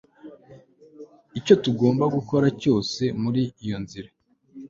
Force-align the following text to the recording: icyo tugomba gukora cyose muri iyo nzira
icyo 1.39 1.55
tugomba 1.63 2.05
gukora 2.15 2.47
cyose 2.61 3.03
muri 3.21 3.41
iyo 3.63 3.77
nzira 3.83 4.09